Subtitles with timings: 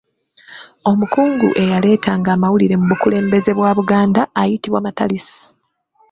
[0.89, 5.39] Omukungu eyaleetanga amawulire mu bukulembeze bwa Buganda ayitibwa Matalisi.